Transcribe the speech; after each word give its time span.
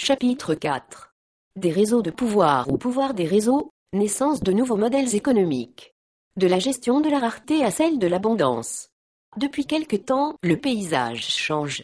Chapitre 0.00 0.54
4 0.54 1.12
Des 1.56 1.72
réseaux 1.72 2.02
de 2.02 2.12
pouvoir 2.12 2.70
ou 2.70 2.78
pouvoir 2.78 3.14
des 3.14 3.26
réseaux, 3.26 3.72
naissance 3.92 4.40
de 4.40 4.52
nouveaux 4.52 4.76
modèles 4.76 5.16
économiques. 5.16 5.92
De 6.36 6.46
la 6.46 6.60
gestion 6.60 7.00
de 7.00 7.10
la 7.10 7.18
rareté 7.18 7.64
à 7.64 7.72
celle 7.72 7.98
de 7.98 8.06
l'abondance. 8.06 8.90
Depuis 9.38 9.66
quelque 9.66 9.96
temps, 9.96 10.36
le 10.44 10.56
paysage 10.56 11.26
change. 11.26 11.82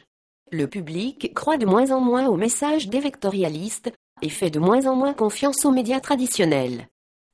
Le 0.52 0.68
public 0.68 1.34
croit 1.34 1.56
de 1.56 1.66
moins 1.66 1.90
en 1.90 2.00
moins 2.00 2.28
aux 2.28 2.36
messages 2.36 2.88
des 2.88 3.00
vectorialistes 3.00 3.90
et 4.22 4.28
fait 4.28 4.50
de 4.50 4.60
moins 4.60 4.86
en 4.86 4.94
moins 4.94 5.12
confiance 5.12 5.64
aux 5.64 5.72
médias 5.72 6.00
traditionnels. 6.00 6.86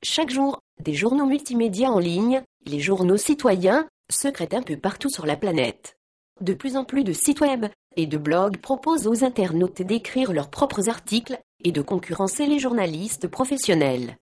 Chaque 0.03 0.31
jour, 0.31 0.61
des 0.83 0.95
journaux 0.95 1.27
multimédia 1.27 1.91
en 1.91 1.99
ligne, 1.99 2.43
les 2.65 2.81
journaux 2.81 3.19
citoyens, 3.19 3.87
secrètent 4.11 4.55
un 4.55 4.63
peu 4.63 4.79
partout 4.79 5.11
sur 5.11 5.27
la 5.27 5.37
planète. 5.37 5.99
De 6.41 6.55
plus 6.55 6.79
en 6.79 6.87
plus 6.87 7.05
de 7.05 7.13
sites 7.13 7.43
web 7.43 7.67
et 7.97 8.07
de 8.07 8.19
blogs 8.19 8.59
proposent 8.59 9.07
aux 9.07 9.25
internautes 9.25 9.83
d'écrire 9.83 10.33
leurs 10.33 10.51
propres 10.51 10.89
articles 10.89 11.41
et 11.65 11.73
de 11.73 11.83
concurrencer 11.83 12.47
les 12.47 12.59
journalistes 12.59 13.29
professionnels. 13.29 14.17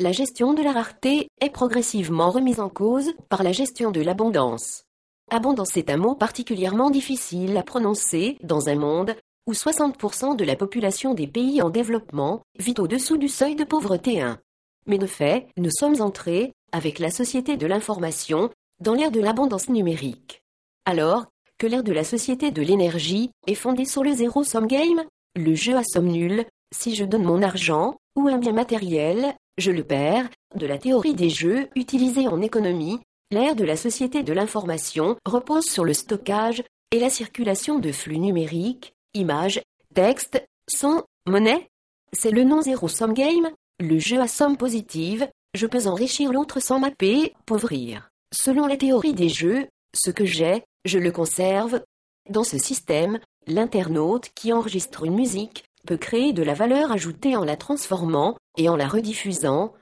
La 0.00 0.12
gestion 0.12 0.54
de 0.54 0.62
la 0.62 0.72
rareté 0.72 1.28
est 1.40 1.50
progressivement 1.50 2.30
remise 2.30 2.60
en 2.60 2.68
cause 2.68 3.12
par 3.28 3.42
la 3.42 3.52
gestion 3.52 3.90
de 3.90 4.00
l'abondance. 4.00 4.84
Abondance 5.30 5.76
est 5.76 5.88
un 5.88 5.96
mot 5.96 6.14
particulièrement 6.14 6.90
difficile 6.90 7.56
à 7.56 7.62
prononcer 7.62 8.36
dans 8.42 8.68
un 8.68 8.74
monde 8.74 9.14
où 9.46 9.52
60% 9.52 10.36
de 10.36 10.44
la 10.44 10.56
population 10.56 11.14
des 11.14 11.26
pays 11.26 11.62
en 11.62 11.70
développement 11.70 12.42
vit 12.58 12.74
au-dessous 12.78 13.16
du 13.16 13.28
seuil 13.28 13.56
de 13.56 13.64
pauvreté 13.64 14.20
1. 14.20 14.38
Mais 14.86 14.98
de 14.98 15.06
fait, 15.06 15.48
nous 15.56 15.70
sommes 15.70 16.00
entrés, 16.00 16.52
avec 16.72 16.98
la 16.98 17.10
société 17.10 17.56
de 17.56 17.66
l'information, 17.66 18.50
dans 18.80 18.94
l'ère 18.94 19.10
de 19.10 19.20
l'abondance 19.20 19.68
numérique. 19.68 20.42
Alors 20.84 21.26
l'ère 21.66 21.82
de 21.82 21.92
la 21.92 22.04
société 22.04 22.50
de 22.50 22.62
l'énergie 22.62 23.30
est 23.46 23.54
fondée 23.54 23.84
sur 23.84 24.02
le 24.02 24.12
zéro-sum 24.12 24.66
game, 24.66 25.02
le 25.36 25.54
jeu 25.54 25.76
à 25.76 25.82
somme 25.84 26.08
nulle, 26.08 26.44
si 26.74 26.94
je 26.94 27.04
donne 27.04 27.24
mon 27.24 27.42
argent, 27.42 27.96
ou 28.16 28.28
un 28.28 28.38
bien 28.38 28.52
matériel, 28.52 29.34
je 29.58 29.70
le 29.70 29.84
perds, 29.84 30.28
de 30.54 30.66
la 30.66 30.78
théorie 30.78 31.14
des 31.14 31.30
jeux 31.30 31.68
utilisée 31.74 32.28
en 32.28 32.40
économie, 32.40 33.00
l'ère 33.30 33.56
de 33.56 33.64
la 33.64 33.76
société 33.76 34.22
de 34.22 34.32
l'information 34.32 35.16
repose 35.24 35.64
sur 35.64 35.84
le 35.84 35.94
stockage 35.94 36.62
et 36.90 36.98
la 36.98 37.10
circulation 37.10 37.78
de 37.78 37.92
flux 37.92 38.18
numériques, 38.18 38.94
images, 39.14 39.60
textes, 39.94 40.44
sons, 40.68 41.02
monnaie. 41.26 41.68
C'est 42.12 42.30
le 42.30 42.44
non-zéro-sum 42.44 43.12
game, 43.12 43.50
le 43.80 43.98
jeu 43.98 44.20
à 44.20 44.28
somme 44.28 44.56
positive, 44.56 45.28
je 45.54 45.66
peux 45.66 45.86
enrichir 45.86 46.32
l'autre 46.32 46.60
sans 46.60 46.78
mapper, 46.78 47.32
pauvrir. 47.46 48.10
Selon 48.32 48.66
la 48.66 48.76
théorie 48.76 49.14
des 49.14 49.28
jeux, 49.28 49.66
ce 49.94 50.10
que 50.10 50.24
j'ai, 50.24 50.64
je 50.84 50.98
le 50.98 51.10
conserve. 51.10 51.82
Dans 52.28 52.44
ce 52.44 52.58
système, 52.58 53.18
l'internaute 53.46 54.30
qui 54.34 54.52
enregistre 54.52 55.04
une 55.04 55.14
musique 55.14 55.64
peut 55.86 55.96
créer 55.96 56.32
de 56.32 56.42
la 56.42 56.54
valeur 56.54 56.92
ajoutée 56.92 57.36
en 57.36 57.44
la 57.44 57.56
transformant 57.56 58.36
et 58.56 58.68
en 58.68 58.76
la 58.76 58.88
rediffusant. 58.88 59.72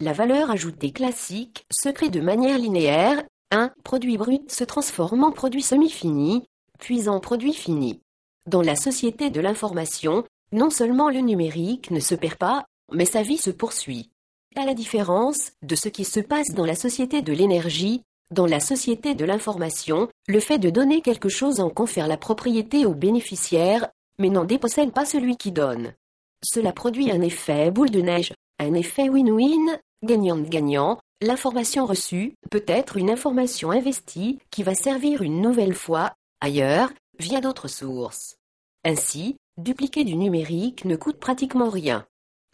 La 0.00 0.12
valeur 0.12 0.50
ajoutée 0.50 0.92
classique 0.92 1.66
se 1.72 1.88
crée 1.88 2.10
de 2.10 2.20
manière 2.20 2.58
linéaire. 2.58 3.22
Un 3.50 3.70
produit 3.84 4.16
brut 4.16 4.50
se 4.50 4.64
transforme 4.64 5.22
en 5.22 5.30
produit 5.30 5.62
semi-fini, 5.62 6.48
puis 6.80 7.08
en 7.08 7.20
produit 7.20 7.54
fini. 7.54 8.00
Dans 8.46 8.62
la 8.62 8.74
société 8.76 9.30
de 9.30 9.40
l'information, 9.40 10.24
non 10.52 10.70
seulement 10.70 11.08
le 11.08 11.20
numérique 11.20 11.90
ne 11.90 12.00
se 12.00 12.14
perd 12.14 12.36
pas, 12.36 12.66
mais 12.92 13.06
sa 13.06 13.22
vie 13.22 13.38
se 13.38 13.50
poursuit. 13.50 14.10
À 14.56 14.64
la 14.64 14.74
différence 14.74 15.52
de 15.62 15.74
ce 15.74 15.88
qui 15.88 16.04
se 16.04 16.20
passe 16.20 16.50
dans 16.50 16.66
la 16.66 16.74
société 16.74 17.22
de 17.22 17.32
l'énergie, 17.32 18.02
dans 18.30 18.46
la 18.46 18.60
société 18.60 19.14
de 19.14 19.24
l'information, 19.24 20.08
le 20.28 20.40
fait 20.40 20.58
de 20.58 20.70
donner 20.70 21.00
quelque 21.02 21.28
chose 21.28 21.60
en 21.60 21.70
confère 21.70 22.08
la 22.08 22.16
propriété 22.16 22.86
au 22.86 22.94
bénéficiaire, 22.94 23.88
mais 24.18 24.30
n'en 24.30 24.44
dépossède 24.44 24.92
pas 24.92 25.04
celui 25.04 25.36
qui 25.36 25.52
donne. 25.52 25.94
Cela 26.42 26.72
produit 26.72 27.10
un 27.10 27.20
effet 27.20 27.70
boule 27.70 27.90
de 27.90 28.00
neige, 28.00 28.32
un 28.58 28.74
effet 28.74 29.08
win-win, 29.08 29.78
gagnant-gagnant. 30.02 30.98
L'information 31.20 31.86
reçue 31.86 32.34
peut 32.50 32.64
être 32.66 32.96
une 32.96 33.10
information 33.10 33.70
investie 33.70 34.38
qui 34.50 34.62
va 34.62 34.74
servir 34.74 35.22
une 35.22 35.40
nouvelle 35.40 35.74
fois, 35.74 36.12
ailleurs, 36.40 36.90
via 37.18 37.40
d'autres 37.40 37.68
sources. 37.68 38.36
Ainsi, 38.84 39.36
dupliquer 39.56 40.04
du 40.04 40.16
numérique 40.16 40.84
ne 40.84 40.96
coûte 40.96 41.18
pratiquement 41.18 41.70
rien. 41.70 42.04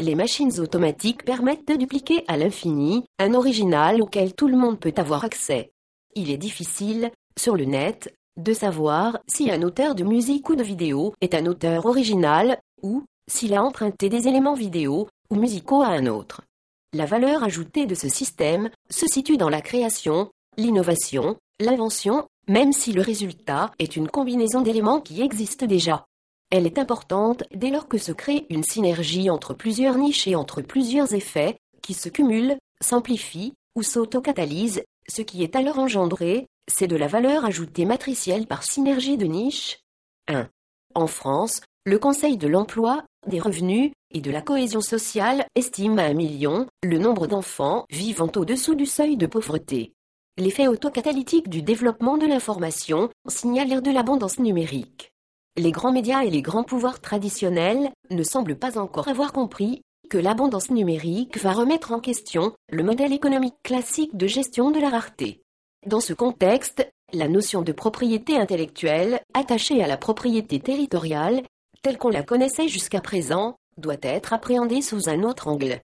Les 0.01 0.15
machines 0.15 0.59
automatiques 0.61 1.27
permettent 1.27 1.69
de 1.69 1.77
dupliquer 1.77 2.25
à 2.27 2.39
l'infini 2.39 3.05
un 3.19 3.35
original 3.35 4.01
auquel 4.01 4.35
tout 4.35 4.49
le 4.49 4.57
monde 4.57 4.81
peut 4.81 4.95
avoir 4.97 5.27
accès. 5.27 5.73
Il 6.15 6.31
est 6.31 6.39
difficile, 6.39 7.11
sur 7.39 7.55
le 7.55 7.67
net, 7.67 8.11
de 8.39 8.55
savoir 8.55 9.19
si 9.29 9.51
un 9.51 9.61
auteur 9.61 9.95
de 9.95 10.03
musique 10.03 10.49
ou 10.49 10.57
de 10.57 10.63
vidéo 10.63 11.13
est 11.21 11.35
un 11.35 11.45
auteur 11.45 11.85
original 11.85 12.59
ou 12.83 13.05
s'il 13.31 13.53
a 13.53 13.63
emprunté 13.63 14.09
des 14.09 14.27
éléments 14.27 14.55
vidéo 14.55 15.07
ou 15.29 15.35
musicaux 15.35 15.83
à 15.83 15.89
un 15.89 16.07
autre. 16.07 16.41
La 16.95 17.05
valeur 17.05 17.45
ajoutée 17.45 17.85
de 17.85 17.95
ce 17.95 18.09
système 18.09 18.71
se 18.89 19.07
situe 19.07 19.37
dans 19.37 19.51
la 19.51 19.61
création, 19.61 20.31
l'innovation, 20.57 21.37
l'invention, 21.61 22.27
même 22.49 22.73
si 22.73 22.95
le 22.95 23.03
résultat 23.03 23.71
est 23.79 23.97
une 23.97 24.09
combinaison 24.09 24.63
d'éléments 24.63 25.03
qui 25.03 25.21
existent 25.21 25.67
déjà. 25.67 26.07
Elle 26.51 26.67
est 26.67 26.79
importante 26.79 27.45
dès 27.55 27.71
lors 27.71 27.87
que 27.87 27.99
se 27.99 28.11
crée 28.11 28.47
une 28.51 28.65
synergie 28.65 29.31
entre 29.31 29.55
plusieurs 29.55 29.97
niches 29.97 30.27
et 30.27 30.35
entre 30.35 30.63
plusieurs 30.63 31.15
effets, 31.15 31.59
qui 31.81 31.95
se 31.95 32.09
cumulent, 32.09 32.59
s'amplifient 32.83 33.55
ou 33.77 33.83
s'autocatalyse, 33.83 34.83
ce 35.09 35.23
qui 35.23 35.45
est 35.45 35.55
alors 35.55 35.79
engendré, 35.79 36.47
c'est 36.69 36.89
de 36.89 36.97
la 36.97 37.07
valeur 37.07 37.45
ajoutée 37.45 37.85
matricielle 37.85 38.47
par 38.47 38.65
synergie 38.65 39.17
de 39.17 39.27
niches. 39.27 39.79
1. 40.29 40.49
En 40.95 41.07
France, 41.07 41.61
le 41.85 41.99
Conseil 41.99 42.37
de 42.37 42.49
l'emploi, 42.49 43.05
des 43.27 43.41
revenus 43.41 43.93
et 44.11 44.21
de 44.21 44.31
la 44.31 44.43
cohésion 44.43 44.81
sociale 44.81 45.47
estime 45.55 45.99
à 45.99 46.05
un 46.05 46.15
million 46.15 46.67
le 46.83 46.99
nombre 46.99 47.27
d'enfants 47.27 47.85
vivant 47.91 48.31
au-dessous 48.35 48.75
du 48.75 48.87
seuil 48.87 49.17
de 49.17 49.27
pauvreté. 49.27 49.93
L'effet 50.37 50.69
autocatalytique 50.69 51.49
du 51.49 51.63
développement 51.63 52.17
de 52.17 52.27
l'information 52.27 53.09
signale 53.29 53.69
l'ère 53.69 53.83
de 53.83 53.91
l'abondance 53.91 54.39
numérique. 54.39 55.13
Les 55.61 55.73
grands 55.73 55.93
médias 55.93 56.23
et 56.23 56.31
les 56.31 56.41
grands 56.41 56.65
pouvoirs 56.65 57.01
traditionnels 57.01 57.91
ne 58.09 58.23
semblent 58.23 58.57
pas 58.57 58.79
encore 58.79 59.09
avoir 59.09 59.31
compris 59.31 59.83
que 60.09 60.17
l'abondance 60.17 60.71
numérique 60.71 61.37
va 61.37 61.53
remettre 61.53 61.93
en 61.93 62.01
question 62.01 62.55
le 62.71 62.83
modèle 62.83 63.13
économique 63.13 63.63
classique 63.63 64.17
de 64.17 64.27
gestion 64.27 64.71
de 64.71 64.81
la 64.81 64.89
rareté. 64.89 65.43
Dans 65.87 66.01
ce 66.01 66.15
contexte, 66.15 66.91
la 67.13 67.29
notion 67.29 67.61
de 67.61 67.73
propriété 67.73 68.39
intellectuelle, 68.39 69.21
attachée 69.35 69.85
à 69.85 69.87
la 69.87 69.99
propriété 69.99 70.61
territoriale, 70.61 71.43
telle 71.83 71.99
qu'on 71.99 72.09
la 72.09 72.23
connaissait 72.23 72.69
jusqu'à 72.69 73.03
présent, 73.03 73.57
doit 73.77 74.01
être 74.01 74.33
appréhendée 74.33 74.81
sous 74.81 75.11
un 75.11 75.25
autre 75.25 75.47
angle. 75.47 75.83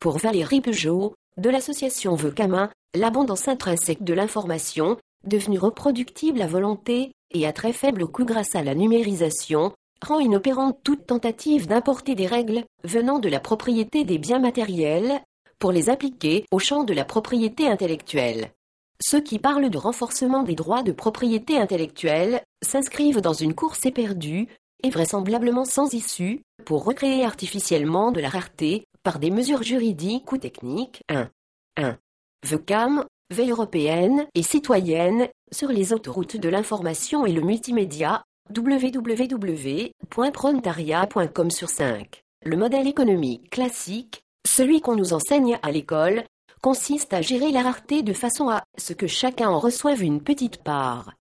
Pour 0.00 0.16
Valérie 0.16 0.62
Peugeot, 0.62 1.12
de 1.36 1.50
l'association 1.50 2.14
Veucamin, 2.14 2.70
l'abondance 2.94 3.46
intrinsèque 3.46 4.04
de 4.04 4.14
l'information, 4.14 4.96
devenue 5.24 5.58
reproductible 5.58 6.40
à 6.40 6.46
volonté, 6.46 7.12
et 7.32 7.46
à 7.46 7.52
très 7.52 7.72
faible 7.72 8.06
coût 8.06 8.24
grâce 8.24 8.54
à 8.54 8.62
la 8.62 8.74
numérisation, 8.74 9.72
rend 10.06 10.20
inopérante 10.20 10.78
toute 10.84 11.06
tentative 11.06 11.66
d'importer 11.66 12.14
des 12.14 12.26
règles 12.26 12.64
venant 12.84 13.18
de 13.18 13.28
la 13.28 13.40
propriété 13.40 14.04
des 14.04 14.18
biens 14.18 14.38
matériels 14.38 15.20
pour 15.58 15.72
les 15.72 15.90
appliquer 15.90 16.44
au 16.50 16.58
champ 16.58 16.84
de 16.84 16.94
la 16.94 17.04
propriété 17.04 17.68
intellectuelle. 17.68 18.52
Ceux 19.00 19.20
qui 19.20 19.38
parlent 19.38 19.70
de 19.70 19.78
renforcement 19.78 20.42
des 20.42 20.54
droits 20.54 20.82
de 20.82 20.92
propriété 20.92 21.58
intellectuelle 21.58 22.42
s'inscrivent 22.62 23.20
dans 23.20 23.32
une 23.32 23.54
course 23.54 23.86
éperdue 23.86 24.48
et 24.82 24.90
vraisemblablement 24.90 25.64
sans 25.64 25.92
issue 25.94 26.42
pour 26.64 26.84
recréer 26.84 27.24
artificiellement 27.24 28.12
de 28.12 28.20
la 28.20 28.28
rareté 28.28 28.84
par 29.02 29.18
des 29.18 29.30
mesures 29.30 29.62
juridiques 29.62 30.30
ou 30.32 30.38
techniques. 30.38 31.02
1. 31.08 31.28
1. 31.76 31.98
VECAM, 32.44 33.04
veille 33.30 33.50
européenne 33.50 34.26
et 34.34 34.42
citoyenne 34.42 35.28
sur 35.52 35.68
les 35.68 35.92
autoroutes 35.92 36.36
de 36.36 36.48
l'information 36.48 37.26
et 37.26 37.32
le 37.32 37.40
multimédia 37.40 38.24
www.prontaria.com 38.56 41.50
sur 41.50 41.68
5. 41.68 42.22
Le 42.44 42.56
modèle 42.56 42.86
économique 42.86 43.50
classique, 43.50 44.22
celui 44.46 44.80
qu'on 44.80 44.96
nous 44.96 45.12
enseigne 45.12 45.58
à 45.62 45.70
l'école, 45.70 46.24
consiste 46.62 47.12
à 47.12 47.22
gérer 47.22 47.52
la 47.52 47.62
rareté 47.62 48.02
de 48.02 48.12
façon 48.12 48.48
à 48.48 48.64
ce 48.76 48.92
que 48.92 49.06
chacun 49.06 49.48
en 49.48 49.58
reçoive 49.58 50.02
une 50.02 50.22
petite 50.22 50.62
part. 50.62 51.12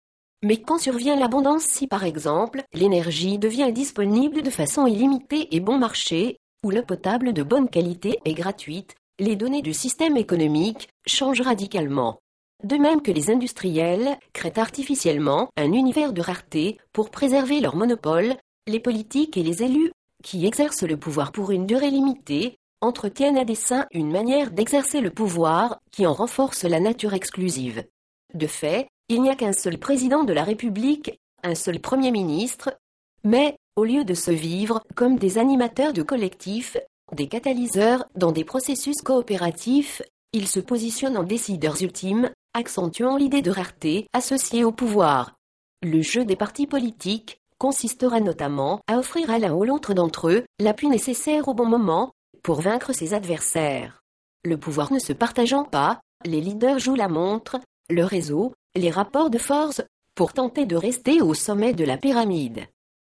Mais 0.43 0.61
quand 0.61 0.77
survient 0.77 1.15
l'abondance 1.15 1.63
si 1.63 1.87
par 1.87 2.03
exemple 2.03 2.63
l'énergie 2.73 3.39
devient 3.39 3.71
disponible 3.73 4.43
de 4.43 4.49
façon 4.49 4.85
illimitée 4.85 5.55
et 5.55 5.59
bon 5.59 5.77
marché, 5.77 6.37
ou 6.63 6.71
l'eau 6.71 6.83
potable 6.83 7.33
de 7.33 7.43
bonne 7.43 7.69
qualité 7.69 8.19
est 8.25 8.33
gratuite, 8.33 8.95
les 9.19 9.35
données 9.35 9.61
du 9.61 9.73
système 9.73 10.17
économique 10.17 10.89
changent 11.07 11.41
radicalement. 11.41 12.19
De 12.63 12.75
même 12.75 13.01
que 13.01 13.11
les 13.11 13.29
industriels 13.29 14.17
créent 14.33 14.59
artificiellement 14.59 15.49
un 15.57 15.71
univers 15.73 16.13
de 16.13 16.21
rareté 16.21 16.77
pour 16.91 17.11
préserver 17.11 17.59
leur 17.59 17.75
monopole, 17.75 18.35
les 18.67 18.79
politiques 18.79 19.37
et 19.37 19.43
les 19.43 19.63
élus, 19.63 19.91
qui 20.23 20.45
exercent 20.45 20.83
le 20.83 20.97
pouvoir 20.97 21.31
pour 21.31 21.51
une 21.51 21.67
durée 21.67 21.91
limitée, 21.91 22.57
entretiennent 22.81 23.37
à 23.37 23.45
dessein 23.45 23.85
une 23.91 24.11
manière 24.11 24.51
d'exercer 24.51 25.01
le 25.01 25.11
pouvoir 25.11 25.79
qui 25.91 26.05
en 26.05 26.13
renforce 26.13 26.63
la 26.63 26.79
nature 26.79 27.13
exclusive. 27.13 27.85
De 28.33 28.47
fait, 28.47 28.87
il 29.09 29.21
n'y 29.21 29.29
a 29.29 29.35
qu'un 29.35 29.53
seul 29.53 29.77
président 29.77 30.23
de 30.23 30.33
la 30.33 30.43
République, 30.43 31.19
un 31.43 31.55
seul 31.55 31.79
Premier 31.79 32.11
ministre, 32.11 32.77
mais, 33.23 33.57
Au 33.75 33.83
lieu 33.83 34.03
de 34.03 34.15
se 34.15 34.31
vivre 34.31 34.81
comme 34.95 35.19
des 35.19 35.37
animateurs 35.37 35.93
de 35.93 36.01
collectifs, 36.01 36.77
des 37.13 37.27
catalyseurs 37.27 38.05
dans 38.15 38.31
des 38.31 38.43
processus 38.43 39.03
coopératifs, 39.03 40.01
ils 40.33 40.47
se 40.47 40.59
positionnent 40.59 41.17
en 41.17 41.23
décideurs 41.23 41.79
ultimes, 41.83 42.31
accentuant 42.57 43.17
l'idée 43.17 43.43
de 43.43 43.51
rareté 43.51 44.07
associée 44.13 44.63
au 44.63 44.71
pouvoir. 44.71 45.35
Le 45.83 46.01
jeu 46.01 46.25
des 46.25 46.35
partis 46.35 46.65
politiques 46.65 47.39
consistera 47.59 48.19
notamment 48.19 48.81
à 48.87 48.97
offrir 48.97 49.29
à 49.29 49.37
l'un 49.37 49.53
ou 49.53 49.63
l'autre 49.63 49.93
d'entre 49.93 50.29
eux 50.29 50.43
l'appui 50.59 50.87
nécessaire 50.87 51.47
au 51.47 51.53
bon 51.53 51.67
moment 51.67 52.11
pour 52.41 52.61
vaincre 52.61 52.93
ses 52.93 53.13
adversaires. 53.13 54.01
Le 54.43 54.57
pouvoir 54.57 54.91
ne 54.91 54.99
se 54.99 55.13
partageant 55.13 55.65
pas, 55.65 56.01
les 56.25 56.41
leaders 56.41 56.79
jouent 56.79 56.95
la 56.95 57.09
montre, 57.09 57.59
le 57.89 58.03
réseau, 58.03 58.53
les 58.75 58.89
rapports 58.89 59.29
de 59.29 59.37
force, 59.37 59.83
pour 60.15 60.33
tenter 60.33 60.65
de 60.65 60.75
rester 60.75 61.21
au 61.21 61.35
sommet 61.35 61.73
de 61.73 61.85
la 61.85 61.97
pyramide. 61.97 62.65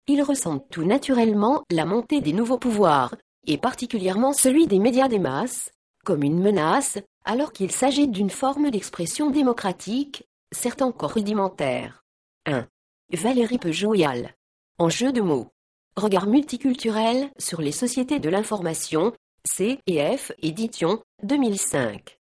Ils 0.07 0.23
ressentent 0.23 0.69
tout 0.69 0.83
naturellement 0.83 1.63
la 1.71 1.85
montée 1.85 2.19
des 2.19 2.33
nouveaux 2.33 2.57
pouvoirs, 2.57 3.15
et 3.45 3.57
particulièrement 3.57 4.33
celui 4.33 4.67
des 4.67 4.79
médias 4.79 5.07
des 5.07 5.19
masses, 5.19 5.71
comme 6.07 6.23
une 6.23 6.39
menace, 6.39 6.99
alors 7.25 7.51
qu'il 7.51 7.69
s'agit 7.69 8.07
d'une 8.07 8.29
forme 8.29 8.71
d'expression 8.71 9.29
démocratique, 9.29 10.23
certes 10.53 10.81
encore 10.81 11.11
rudimentaire. 11.11 12.05
1. 12.45 12.65
Valérie 13.11 13.57
Pejoyal. 13.57 14.33
En 14.79 14.87
jeu 14.87 15.11
de 15.11 15.19
mots. 15.19 15.49
Regard 15.97 16.25
multiculturel 16.25 17.29
sur 17.37 17.59
les 17.59 17.73
sociétés 17.73 18.19
de 18.21 18.29
l'information, 18.29 19.11
C 19.43 19.79
et 19.85 20.17
F, 20.17 20.31
édition, 20.41 21.03
2005. 21.23 22.17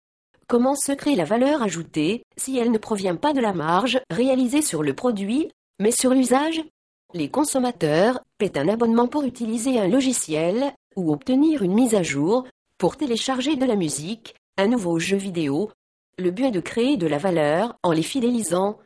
Comment 0.48 0.76
se 0.76 0.92
crée 0.92 1.14
la 1.14 1.26
valeur 1.26 1.62
ajoutée 1.62 2.25
si 2.38 2.56
elle 2.56 2.70
ne 2.70 2.78
provient 2.78 3.16
pas 3.16 3.34
de 3.34 3.40
la 3.40 3.52
marge 3.52 4.00
réalisée 4.08 4.62
sur 4.62 4.82
le 4.82 4.94
produit, 4.94 5.50
mais 5.78 5.90
sur 5.90 6.14
l'usage? 6.14 6.62
Les 7.12 7.28
consommateurs 7.28 8.20
paient 8.38 8.56
un 8.56 8.69
abonnement 8.69 9.08
pour 9.08 9.25
utiliser 9.25 9.78
un 9.78 9.88
logiciel 9.88 10.72
ou 10.96 11.12
obtenir 11.12 11.62
une 11.62 11.75
mise 11.75 11.94
à 11.94 12.02
jour 12.02 12.46
pour 12.78 12.96
télécharger 12.96 13.56
de 13.56 13.64
la 13.64 13.76
musique, 13.76 14.34
un 14.56 14.66
nouveau 14.66 14.98
jeu 14.98 15.16
vidéo. 15.16 15.70
Le 16.18 16.30
but 16.30 16.46
est 16.46 16.50
de 16.50 16.60
créer 16.60 16.96
de 16.96 17.06
la 17.06 17.18
valeur 17.18 17.76
en 17.82 17.92
les 17.92 18.02
fidélisant. 18.02 18.78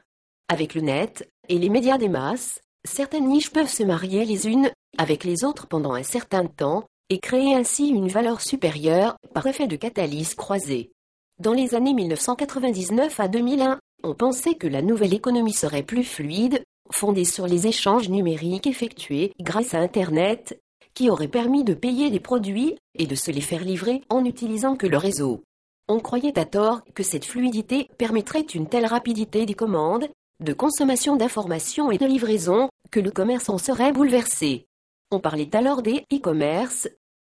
Avec 0.49 0.75
le 0.75 0.81
net 0.81 1.29
et 1.49 1.58
les 1.58 1.69
médias 1.69 1.99
des 1.99 2.08
masses, 2.08 2.61
certaines 2.85 3.29
niches 3.29 3.50
peuvent 3.50 3.69
se 3.69 3.82
marier 3.82 4.25
les 4.25 4.46
unes 4.46 4.70
avec 4.96 5.25
les 5.25 5.44
autres 5.44 5.67
pendant 5.67 5.94
un 5.94 6.02
certain 6.02 6.46
temps 6.46 6.85
et 7.11 7.19
créer 7.19 7.55
ainsi 7.55 7.88
une 7.88 8.08
valeur 8.08 8.40
supérieure 8.40 9.17
par 9.35 9.46
effet 9.46 9.67
de 9.67 9.76
catalyse 9.76 10.35
croisée. 10.35 10.90
Dans 11.38 11.52
les 11.52 11.75
années 11.75 11.94
1999 11.94 13.20
à 13.20 13.29
2001, 13.29 13.79
on 14.02 14.14
pensait 14.14 14.55
que 14.55 14.67
la 14.67 14.82
nouvelle 14.82 15.14
économie 15.14 15.52
serait 15.52 15.82
plus 15.82 16.05
fluide, 16.05 16.62
fondée 16.90 17.25
sur 17.25 17.46
les 17.46 17.67
échanges 17.67 18.08
numériques 18.08 18.67
effectués 18.67 19.32
grâce 19.40 19.75
à 19.75 19.79
Internet, 19.79 20.61
qui 20.99 21.11
aurait 21.11 21.29
permis 21.29 21.62
de 21.62 21.75
payer 21.75 22.11
des 22.11 22.19
produits 22.19 22.77
et 22.97 23.06
de 23.06 23.15
se 23.15 23.31
les 23.31 23.41
faire 23.41 23.62
livrer 23.62 24.03
en 24.09 24.23
n'utilisant 24.23 24.75
que 24.75 24.89
le 24.89 24.97
réseau. 24.97 25.45
On 25.87 26.00
croyait 26.00 26.37
à 26.37 26.45
tort 26.45 26.83
que 26.93 27.05
cette 27.05 27.25
fluidité 27.25 27.89
permettrait 27.99 28.41
une 28.41 28.69
telle 28.69 28.85
rapidité 28.85 29.47
des 29.47 29.55
commandes, 29.55 30.09
de 30.41 30.53
consommation 30.53 31.15
d'informations 31.15 31.93
et 31.93 31.99
de 31.99 32.05
livraison, 32.05 32.69
que 32.91 32.99
le 32.99 33.12
commerce 33.12 33.49
en 33.49 33.59
serait 33.59 33.93
bouleversé. 33.93 34.67
On 35.12 35.21
parlait 35.21 35.55
alors 35.55 35.83
des 35.83 36.05
e-commerce. 36.12 36.89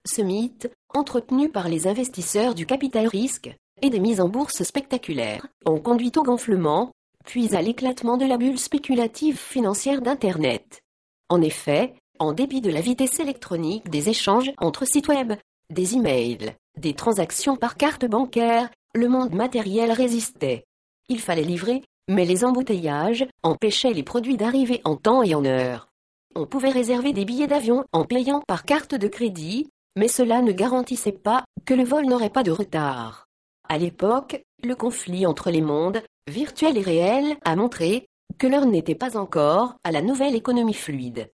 Ce 0.08 0.22
mythe, 0.22 0.68
entretenu 0.92 1.48
par 1.48 1.68
les 1.68 1.86
investisseurs 1.86 2.56
du 2.56 2.66
capital 2.66 3.06
risque, 3.06 3.54
et 3.80 3.90
des 3.90 4.00
mises 4.00 4.20
en 4.20 4.28
bourse 4.28 4.64
spectaculaires 4.64 5.46
ont 5.66 5.78
conduit 5.78 6.10
au 6.16 6.24
gonflement, 6.24 6.90
puis 7.24 7.54
à 7.54 7.62
l'éclatement 7.62 8.16
de 8.16 8.26
la 8.26 8.38
bulle 8.38 8.58
spéculative 8.58 9.38
financière 9.38 10.02
d'Internet. 10.02 10.82
En 11.28 11.40
effet, 11.40 11.94
en 12.22 12.32
dépit 12.32 12.60
de 12.60 12.70
la 12.70 12.80
vitesse 12.80 13.18
électronique 13.18 13.90
des 13.90 14.08
échanges 14.08 14.52
entre 14.58 14.84
sites 14.84 15.08
web, 15.08 15.32
des 15.70 15.96
emails, 15.96 16.54
des 16.78 16.94
transactions 16.94 17.56
par 17.56 17.76
carte 17.76 18.04
bancaire, 18.04 18.70
le 18.94 19.08
monde 19.08 19.32
matériel 19.32 19.90
résistait. 19.90 20.64
Il 21.08 21.18
fallait 21.18 21.42
livrer, 21.42 21.82
mais 22.08 22.24
les 22.24 22.44
embouteillages 22.44 23.26
empêchaient 23.42 23.92
les 23.92 24.04
produits 24.04 24.36
d'arriver 24.36 24.80
en 24.84 24.94
temps 24.94 25.24
et 25.24 25.34
en 25.34 25.44
heure. 25.44 25.88
On 26.36 26.46
pouvait 26.46 26.70
réserver 26.70 27.12
des 27.12 27.24
billets 27.24 27.48
d'avion 27.48 27.84
en 27.92 28.04
payant 28.04 28.40
par 28.46 28.62
carte 28.62 28.94
de 28.94 29.08
crédit, 29.08 29.68
mais 29.96 30.08
cela 30.08 30.42
ne 30.42 30.52
garantissait 30.52 31.10
pas 31.10 31.44
que 31.66 31.74
le 31.74 31.82
vol 31.82 32.06
n'aurait 32.06 32.30
pas 32.30 32.44
de 32.44 32.52
retard. 32.52 33.26
À 33.68 33.78
l'époque, 33.78 34.40
le 34.62 34.76
conflit 34.76 35.26
entre 35.26 35.50
les 35.50 35.60
mondes, 35.60 36.00
virtuel 36.30 36.78
et 36.78 36.82
réel, 36.82 37.36
a 37.44 37.56
montré 37.56 38.06
que 38.38 38.46
l'heure 38.46 38.66
n'était 38.66 38.94
pas 38.94 39.16
encore 39.16 39.74
à 39.82 39.90
la 39.90 40.02
nouvelle 40.02 40.36
économie 40.36 40.72
fluide. 40.72 41.28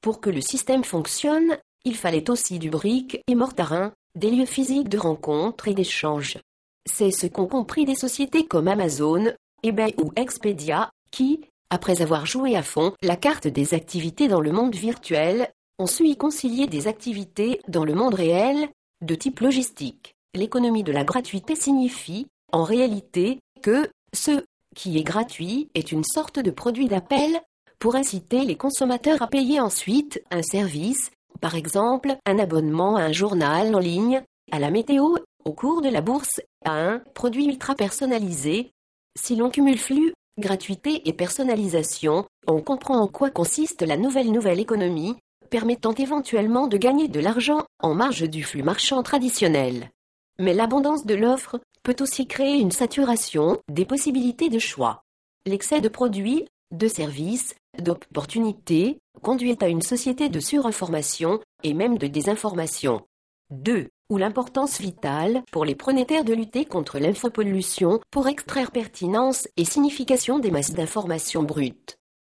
Pour 0.00 0.20
que 0.20 0.30
le 0.30 0.40
système 0.40 0.84
fonctionne, 0.84 1.58
il 1.84 1.96
fallait 1.96 2.30
aussi 2.30 2.58
du 2.58 2.70
brique 2.70 3.20
et 3.26 3.34
mortarin, 3.34 3.92
des 4.14 4.30
lieux 4.30 4.46
physiques 4.46 4.88
de 4.88 4.98
rencontre 4.98 5.68
et 5.68 5.74
d'échange. 5.74 6.38
C'est 6.86 7.10
ce 7.10 7.26
qu'ont 7.26 7.46
compris 7.46 7.84
des 7.84 7.94
sociétés 7.94 8.46
comme 8.46 8.68
Amazon, 8.68 9.32
eBay 9.62 9.94
ou 10.02 10.12
Expedia, 10.16 10.90
qui, 11.10 11.40
après 11.68 12.02
avoir 12.02 12.26
joué 12.26 12.56
à 12.56 12.62
fond 12.62 12.92
la 13.02 13.16
carte 13.16 13.46
des 13.46 13.74
activités 13.74 14.28
dans 14.28 14.40
le 14.40 14.52
monde 14.52 14.74
virtuel, 14.74 15.50
ont 15.78 15.86
su 15.86 16.06
y 16.06 16.16
concilier 16.16 16.66
des 16.66 16.88
activités 16.88 17.60
dans 17.68 17.84
le 17.84 17.94
monde 17.94 18.14
réel, 18.14 18.68
de 19.02 19.14
type 19.14 19.40
logistique. 19.40 20.14
L'économie 20.34 20.84
de 20.84 20.92
la 20.92 21.04
gratuité 21.04 21.56
signifie, 21.56 22.26
en 22.52 22.64
réalité, 22.64 23.38
que 23.62 23.90
ce 24.12 24.44
qui 24.74 24.98
est 24.98 25.04
gratuit 25.04 25.68
est 25.74 25.92
une 25.92 26.04
sorte 26.04 26.38
de 26.38 26.50
produit 26.50 26.88
d'appel 26.88 27.40
pour 27.80 27.96
inciter 27.96 28.44
les 28.44 28.56
consommateurs 28.56 29.22
à 29.22 29.26
payer 29.26 29.58
ensuite 29.58 30.22
un 30.30 30.42
service, 30.42 31.10
par 31.40 31.54
exemple 31.54 32.16
un 32.26 32.38
abonnement 32.38 32.96
à 32.96 33.02
un 33.02 33.12
journal 33.12 33.74
en 33.74 33.78
ligne, 33.78 34.22
à 34.52 34.58
la 34.58 34.70
météo, 34.70 35.16
au 35.44 35.52
cours 35.52 35.80
de 35.80 35.88
la 35.88 36.02
bourse, 36.02 36.42
à 36.64 36.72
un 36.72 36.98
produit 37.14 37.46
ultra 37.46 37.74
personnalisé. 37.74 38.70
Si 39.18 39.34
l'on 39.34 39.48
cumule 39.48 39.78
flux, 39.78 40.12
gratuité 40.38 41.08
et 41.08 41.14
personnalisation, 41.14 42.26
on 42.46 42.60
comprend 42.60 42.98
en 42.98 43.08
quoi 43.08 43.30
consiste 43.30 43.82
la 43.82 43.96
nouvelle 43.96 44.30
nouvelle 44.30 44.60
économie, 44.60 45.16
permettant 45.48 45.94
éventuellement 45.94 46.66
de 46.66 46.76
gagner 46.76 47.08
de 47.08 47.18
l'argent 47.18 47.64
en 47.80 47.94
marge 47.94 48.28
du 48.28 48.44
flux 48.44 48.62
marchand 48.62 49.02
traditionnel. 49.02 49.90
Mais 50.38 50.52
l'abondance 50.52 51.06
de 51.06 51.14
l'offre 51.14 51.58
peut 51.82 51.96
aussi 52.00 52.26
créer 52.26 52.60
une 52.60 52.72
saturation 52.72 53.58
des 53.70 53.86
possibilités 53.86 54.50
de 54.50 54.58
choix. 54.58 55.02
L'excès 55.46 55.80
de 55.80 55.88
produits, 55.88 56.46
de 56.72 56.86
services, 56.86 57.54
d'opportunités 57.78 59.00
conduit 59.22 59.56
à 59.60 59.68
une 59.68 59.82
société 59.82 60.28
de 60.28 60.40
surinformation 60.40 61.40
et 61.62 61.74
même 61.74 61.98
de 61.98 62.06
désinformation. 62.06 63.02
2. 63.50 63.88
Où 64.10 64.16
l'importance 64.16 64.80
vitale 64.80 65.42
pour 65.52 65.64
les 65.64 65.74
pronétaires 65.74 66.24
de 66.24 66.34
lutter 66.34 66.64
contre 66.64 66.98
l'infopollution 66.98 68.00
pour 68.10 68.28
extraire 68.28 68.70
pertinence 68.70 69.48
et 69.56 69.64
signification 69.64 70.38
des 70.38 70.50
masses 70.50 70.72
d'informations 70.72 71.42
brutes. 71.42 71.99